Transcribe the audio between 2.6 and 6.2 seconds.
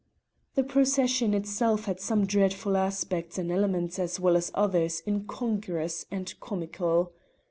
aspects and elements as well as others incongruous